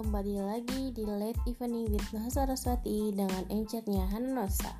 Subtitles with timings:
[0.00, 4.72] kembali lagi di Late Evening with Noha Saraswati dengan encernya Hananosa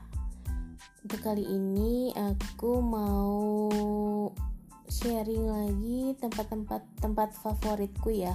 [1.04, 3.36] Untuk kali ini aku mau
[4.88, 8.32] sharing lagi tempat-tempat tempat favoritku ya.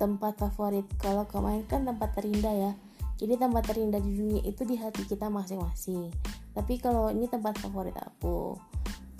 [0.00, 2.72] Tempat favorit, kalau kemarin kan tempat terindah ya.
[3.20, 6.08] Jadi tempat terindah di dunia itu di hati kita masing-masing.
[6.56, 8.56] Tapi kalau ini tempat favorit aku.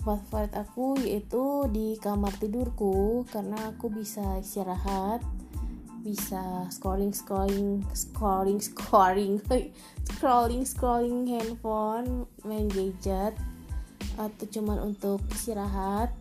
[0.00, 5.20] Tempat favorit aku yaitu di kamar tidurku karena aku bisa istirahat
[6.00, 9.36] bisa scrolling scrolling scrolling scrolling
[10.08, 13.36] scrolling scrolling handphone main gadget
[14.20, 16.12] atau cuman untuk istirahat.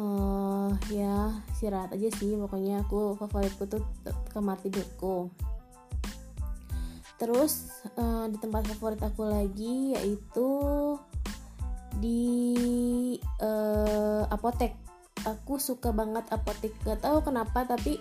[0.00, 3.82] Uh, ya istirahat aja sih pokoknya aku favoritku tuh
[4.32, 5.28] kamar tidurku.
[7.20, 7.68] Terus
[8.00, 10.48] uh, di tempat favorit aku lagi yaitu
[12.00, 12.32] di
[13.44, 14.72] uh, apotek.
[15.28, 16.72] Aku suka banget apotek.
[16.80, 18.00] Gak tahu kenapa tapi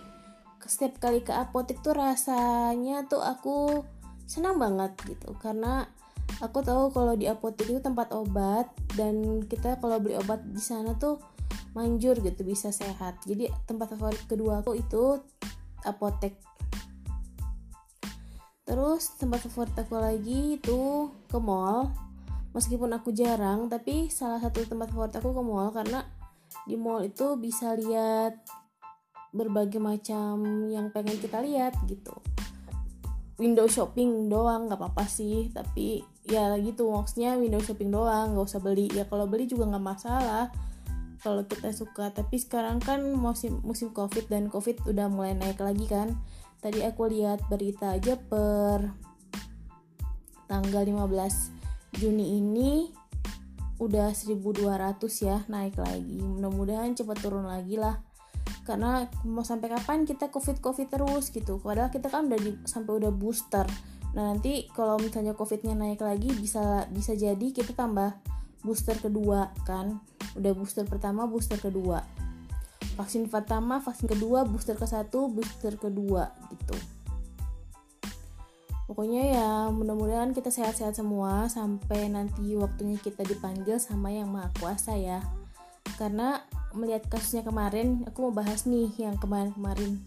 [0.70, 3.82] setiap kali ke apotek tuh rasanya tuh aku
[4.30, 5.34] senang banget gitu.
[5.42, 5.90] Karena
[6.38, 10.94] aku tahu kalau di apotek itu tempat obat dan kita kalau beli obat di sana
[10.94, 11.18] tuh
[11.74, 13.18] manjur gitu bisa sehat.
[13.26, 15.18] Jadi tempat favorit kedua aku itu
[15.82, 16.38] apotek.
[18.70, 21.90] Terus tempat favorit aku lagi itu ke mall.
[22.54, 26.06] Meskipun aku jarang tapi salah satu tempat favorit aku ke mall karena
[26.70, 28.38] di mall itu bisa lihat
[29.30, 32.14] berbagai macam yang pengen kita lihat gitu.
[33.40, 35.54] Window shopping doang nggak apa-apa sih.
[35.54, 38.90] Tapi ya gitu maksudnya window shopping doang nggak usah beli.
[38.92, 40.52] Ya kalau beli juga nggak masalah
[41.22, 42.12] kalau kita suka.
[42.12, 46.18] Tapi sekarang kan musim musim covid dan covid udah mulai naik lagi kan.
[46.60, 48.92] Tadi aku lihat berita aja per
[50.50, 51.56] tanggal 15
[51.96, 52.90] Juni ini
[53.80, 54.68] udah 1200
[55.24, 56.20] ya naik lagi.
[56.20, 58.09] Mudah-mudahan cepat turun lagi lah
[58.68, 61.60] karena mau sampai kapan kita covid covid terus gitu.
[61.60, 63.66] Padahal kita kan udah di, sampai udah booster.
[64.16, 68.18] Nah nanti kalau misalnya covidnya naik lagi bisa bisa jadi kita tambah
[68.64, 70.02] booster kedua kan?
[70.36, 72.04] Udah booster pertama booster kedua.
[73.00, 76.76] Vaksin pertama vaksin kedua booster ke satu booster kedua gitu.
[78.90, 84.98] Pokoknya ya mudah-mudahan kita sehat-sehat semua sampai nanti waktunya kita dipanggil sama yang maha kuasa
[84.98, 85.22] ya.
[86.02, 86.42] Karena
[86.74, 90.02] melihat kasusnya kemarin aku mau bahas nih yang kemarin-kemarin.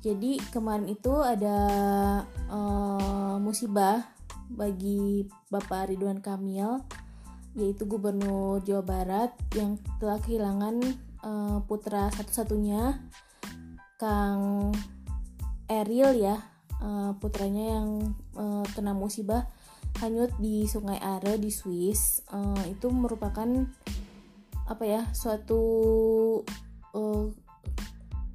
[0.00, 1.58] Jadi kemarin itu ada
[2.48, 4.00] uh, musibah
[4.48, 6.80] bagi Bapak Ridwan Kamil
[7.52, 10.76] yaitu Gubernur Jawa Barat yang telah kehilangan
[11.20, 12.96] uh, putra satu-satunya
[13.98, 14.72] Kang
[15.68, 16.40] Eril ya
[16.80, 19.46] uh, putranya yang uh, kena musibah
[19.98, 22.24] hanyut di Sungai Are di Swiss.
[22.30, 23.66] Uh, itu merupakan
[24.70, 25.62] apa ya suatu
[26.94, 27.26] uh,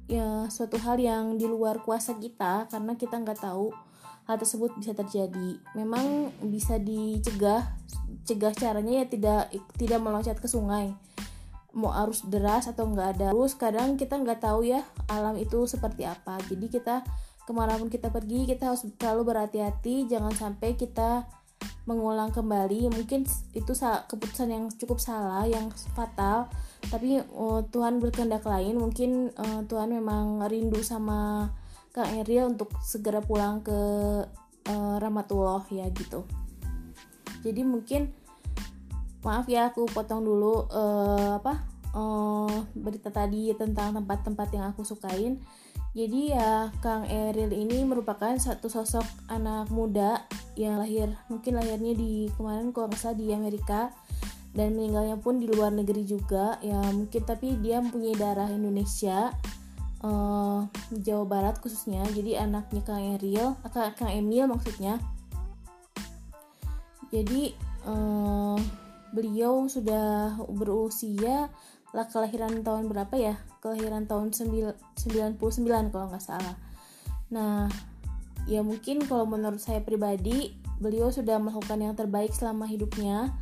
[0.04, 3.72] ya suatu hal yang di luar kuasa kita karena kita nggak tahu
[4.28, 5.56] hal tersebut bisa terjadi.
[5.72, 7.64] Memang bisa dicegah
[8.26, 9.42] cegah caranya ya tidak
[9.80, 10.92] tidak meloncat ke sungai.
[11.72, 16.04] Mau arus deras atau nggak ada terus kadang kita nggak tahu ya alam itu seperti
[16.04, 16.36] apa.
[16.44, 17.00] Jadi kita
[17.46, 21.30] ke mana pun kita pergi kita harus selalu berhati-hati jangan sampai kita
[21.86, 22.90] mengulang kembali.
[22.90, 23.24] Mungkin
[23.54, 23.72] itu
[24.10, 26.50] keputusan yang cukup salah yang fatal.
[26.86, 28.76] Tapi uh, Tuhan berkehendak lain.
[28.76, 31.50] Mungkin uh, Tuhan memang rindu sama
[31.94, 33.78] Kang Eril untuk segera pulang ke
[34.68, 36.26] uh, Ramatullah ya gitu.
[37.40, 38.10] Jadi mungkin
[39.22, 45.40] maaf ya aku potong dulu uh, apa uh, berita tadi tentang tempat-tempat yang aku sukain
[45.96, 46.50] jadi ya
[46.84, 52.92] Kang Eril ini merupakan satu sosok anak muda yang lahir mungkin lahirnya di kemarin kalau
[52.92, 53.88] nggak di Amerika
[54.52, 56.60] dan meninggalnya pun di luar negeri juga.
[56.60, 59.32] Ya mungkin tapi dia mempunyai darah Indonesia
[60.04, 62.04] uh, Jawa Barat khususnya.
[62.12, 63.56] Jadi anaknya Kang Eril
[63.96, 65.00] Kang Emil maksudnya.
[67.08, 67.56] Jadi
[67.88, 68.60] uh,
[69.16, 71.48] beliau sudah berusia
[71.94, 73.34] lah kelahiran tahun berapa ya?
[73.62, 74.74] Kelahiran tahun 99
[75.92, 76.56] kalau nggak salah.
[77.30, 77.70] Nah
[78.46, 83.34] ya mungkin kalau menurut saya pribadi beliau sudah melakukan yang terbaik selama hidupnya.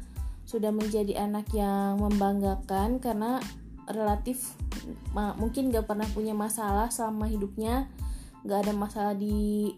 [0.44, 3.40] Sudah menjadi anak yang membanggakan karena
[3.88, 4.52] relatif
[5.40, 7.88] mungkin gak pernah punya masalah selama hidupnya.
[8.44, 9.72] Gak ada masalah di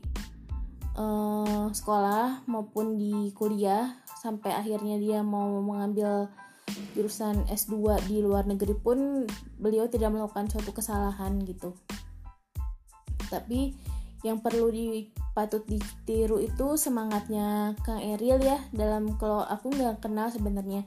[0.98, 3.94] uh, sekolah maupun di kuliah.
[4.18, 6.26] Sampai akhirnya dia mau mengambil
[6.96, 9.28] jurusan S2 di luar negeri pun
[9.60, 11.76] beliau tidak melakukan suatu kesalahan gitu.
[13.30, 13.76] Tapi
[14.24, 20.32] yang perlu di patut ditiru itu semangatnya Kang Eril ya dalam kalau aku nggak kenal
[20.32, 20.82] sebenarnya.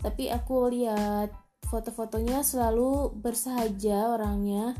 [0.00, 1.30] Tapi aku lihat
[1.68, 4.74] foto-fotonya selalu bersahaja orangnya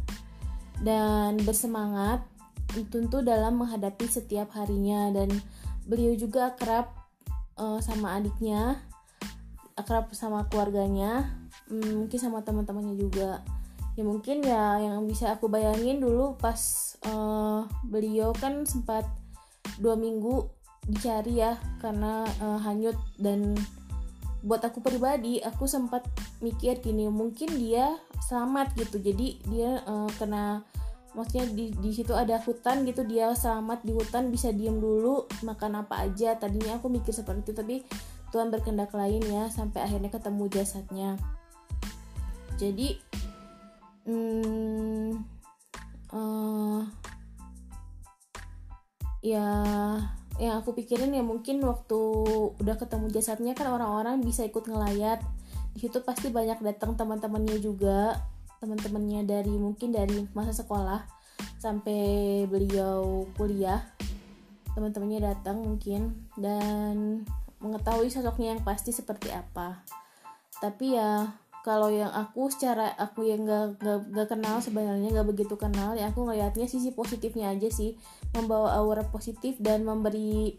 [0.81, 2.25] dan bersemangat
[2.89, 5.13] tentu dalam menghadapi setiap harinya.
[5.13, 5.31] Dan
[5.85, 6.89] beliau juga akrab
[7.61, 8.90] uh, sama adiknya
[9.81, 11.41] akrab sama keluarganya
[11.73, 13.41] hmm, mungkin sama teman-temannya juga.
[13.99, 16.57] Ya mungkin ya yang bisa aku bayangin dulu pas
[17.05, 19.05] uh, beliau kan sempat
[19.83, 20.47] dua minggu
[20.87, 22.97] dicari ya karena uh, hanyut.
[23.19, 23.59] Dan
[24.41, 26.07] buat aku pribadi aku sempat
[26.41, 29.03] mikir gini mungkin dia selamat gitu.
[29.03, 30.65] Jadi dia uh, kena
[31.11, 35.85] maksudnya di di situ ada hutan gitu dia selamat di hutan bisa diem dulu makan
[35.85, 36.39] apa aja.
[36.39, 37.77] Tadinya aku mikir seperti itu tapi
[38.31, 41.11] Tuhan berkendak lain ya sampai akhirnya ketemu jasadnya.
[42.59, 42.99] Jadi
[44.07, 45.11] hmm,
[46.15, 46.83] uh,
[49.21, 49.47] ya
[50.41, 52.01] yang aku pikirin ya mungkin waktu
[52.57, 55.21] udah ketemu jasadnya kan orang-orang bisa ikut ngelayat.
[55.77, 58.17] Di situ pasti banyak datang teman-temannya juga
[58.61, 61.05] teman-temannya dari mungkin dari masa sekolah
[61.61, 63.85] sampai beliau kuliah.
[64.73, 67.27] Teman-temannya datang mungkin dan
[67.61, 69.85] mengetahui sosoknya yang pasti seperti apa.
[70.61, 71.29] Tapi ya
[71.61, 76.09] kalau yang aku secara aku yang gak, gak, gak kenal sebenarnya gak begitu kenal ya
[76.09, 78.01] aku ngeliatnya sisi positifnya aja sih.
[78.33, 80.57] Membawa aura positif dan memberi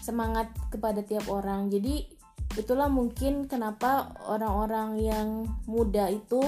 [0.00, 1.74] semangat kepada tiap orang.
[1.74, 2.06] Jadi
[2.54, 5.28] itulah mungkin kenapa orang-orang yang
[5.66, 6.38] muda itu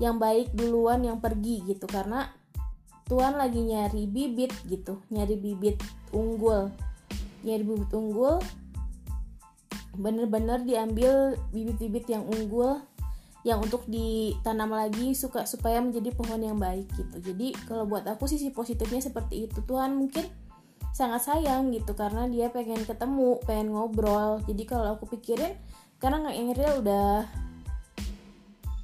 [0.00, 1.88] yang baik duluan yang pergi gitu.
[1.88, 2.28] Karena
[3.08, 5.80] Tuhan lagi nyari bibit gitu nyari bibit
[6.12, 6.68] unggul.
[7.40, 8.36] Nyari bibit unggul
[9.96, 12.78] bener-bener diambil bibit-bibit yang unggul
[13.40, 17.32] yang untuk ditanam lagi suka supaya menjadi pohon yang baik gitu.
[17.32, 19.64] Jadi kalau buat aku sisi positifnya seperti itu.
[19.64, 20.28] Tuhan mungkin
[20.92, 24.44] sangat sayang gitu karena dia pengen ketemu pengen ngobrol.
[24.44, 25.56] Jadi kalau aku pikirin
[25.96, 27.08] karena nggak Engeril udah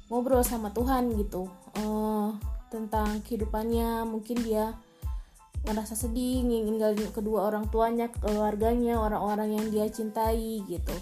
[0.09, 1.45] ngobrol sama Tuhan gitu
[1.85, 2.33] uh,
[2.73, 4.09] tentang kehidupannya.
[4.09, 4.73] Mungkin dia
[5.65, 10.93] ngerasa sedih ninggalin kedua orang tuanya keluarganya orang-orang yang dia cintai gitu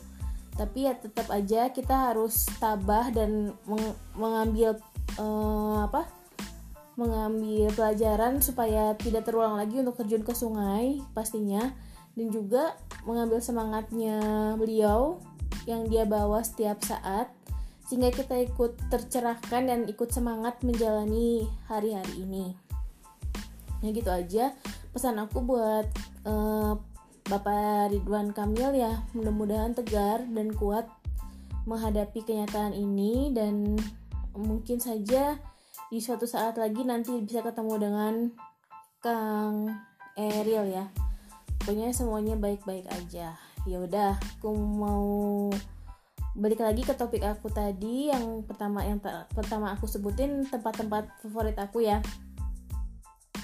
[0.55, 3.83] tapi ya tetap aja kita harus tabah dan meng
[4.15, 4.79] mengambil
[5.19, 6.07] uh, apa
[6.95, 11.75] mengambil pelajaran supaya tidak terulang lagi untuk terjun ke sungai pastinya
[12.15, 15.19] dan juga mengambil semangatnya beliau
[15.67, 17.27] yang dia bawa setiap saat
[17.85, 22.64] sehingga kita ikut tercerahkan dan ikut semangat menjalani hari-hari ini.
[23.85, 24.57] Ya gitu aja
[24.89, 25.85] pesan aku buat
[26.25, 26.73] uh,
[27.25, 30.85] Bapak Ridwan Kamil ya, mudah-mudahan tegar dan kuat
[31.65, 33.81] menghadapi kenyataan ini dan
[34.37, 35.33] mungkin saja
[35.89, 38.13] di suatu saat lagi nanti bisa ketemu dengan
[39.01, 39.73] Kang
[40.13, 40.85] Eril ya.
[41.65, 43.33] Pokoknya semuanya baik-baik aja.
[43.65, 45.49] Ya udah, aku mau
[46.37, 48.99] balik lagi ke topik aku tadi yang pertama yang
[49.31, 52.03] pertama aku sebutin tempat-tempat favorit aku ya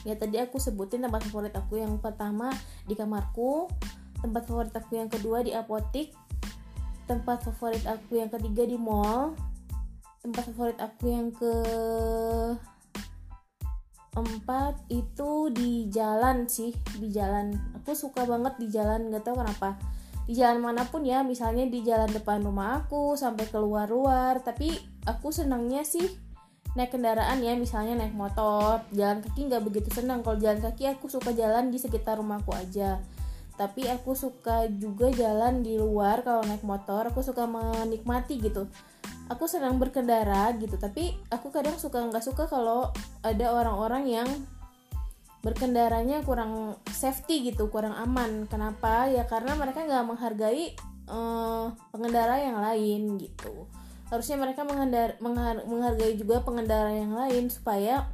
[0.08, 2.50] ya tadi aku sebutin tempat favorit aku yang pertama
[2.90, 3.70] di kamarku
[4.22, 6.14] tempat favorit aku yang kedua di apotik
[7.06, 9.38] tempat favorit aku yang ketiga di mall
[10.22, 11.54] tempat favorit aku yang ke
[14.12, 17.56] empat itu di jalan sih di jalan.
[17.80, 19.80] Aku suka banget di jalan nggak tahu kenapa.
[20.28, 24.76] Di jalan mana pun ya misalnya di jalan depan rumah aku sampai keluar luar tapi
[25.08, 26.06] aku senangnya sih
[26.72, 28.80] naik kendaraan ya misalnya naik motor.
[28.96, 30.24] Jalan kaki nggak begitu senang.
[30.24, 33.04] Kalau jalan kaki aku suka jalan di sekitar rumahku aja.
[33.60, 37.12] Tapi aku suka juga jalan di luar kalau naik motor.
[37.12, 38.72] Aku suka menikmati gitu.
[39.28, 40.80] Aku senang berkendara gitu.
[40.80, 44.30] Tapi aku kadang suka nggak suka kalau ada orang-orang yang
[45.42, 48.48] berkendaranya kurang safety gitu kurang aman.
[48.48, 49.12] Kenapa?
[49.12, 50.72] Ya karena mereka nggak menghargai
[51.12, 53.68] uh, pengendara yang lain gitu
[54.12, 58.12] harusnya mereka mengendar, menghargai juga pengendara yang lain supaya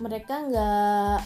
[0.00, 1.18] mereka nggak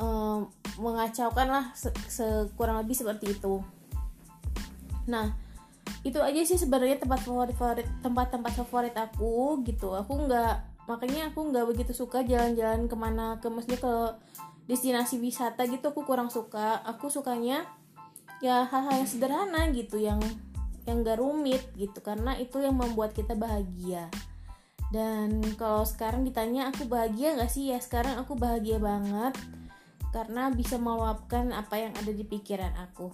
[0.00, 0.40] uh,
[0.80, 3.60] mengacaukan lah se sekurang lebih seperti itu.
[5.04, 5.36] Nah
[6.00, 9.92] itu aja sih sebenarnya tempat favorit favorit tempat-tempat favorit aku gitu.
[9.92, 13.94] Aku nggak makanya aku nggak begitu suka jalan-jalan ke mana ke maksudnya ke
[14.64, 16.80] destinasi wisata gitu aku kurang suka.
[16.88, 17.68] Aku sukanya
[18.40, 20.18] ya hal-hal yang sederhana gitu yang
[20.84, 24.08] yang gak rumit gitu karena itu yang membuat kita bahagia.
[24.92, 27.72] Dan kalau sekarang ditanya aku bahagia gak sih?
[27.72, 29.34] Ya sekarang aku bahagia banget
[30.14, 33.10] karena bisa meluapkan apa yang ada di pikiran aku